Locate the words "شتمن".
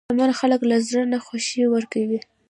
0.07-0.31